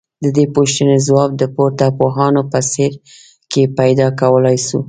[0.23, 3.01] ددې پوښتني ځواب د پورته پوهانو په څېړنو
[3.51, 4.79] کي پيدا کولای سو